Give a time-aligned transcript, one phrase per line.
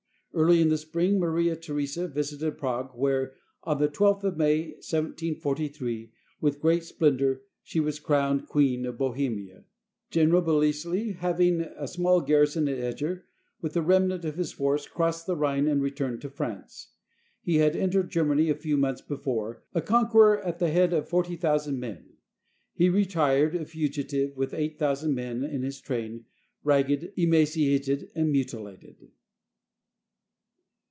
[0.33, 3.33] Early in the spring Maria Theresa visited Prague, where,
[3.65, 9.65] on the 12th of May, 1743, with great splendor she was crowned Queen of Bohemia.
[10.09, 13.25] General Belleisle, leaving 332 THE COMMAND OF MARIA THERESA a small garrison at Eger,
[13.59, 16.93] with the remnant of his force crossed the Rhine and returned to France.
[17.41, 21.09] He had en tered Germany a few months before, a conqueror at the head of
[21.09, 22.13] 40,000 men.
[22.73, 26.23] He retired a fugitive with 8000 men in his train,
[26.63, 29.11] ragged, emaciated, and mutilated.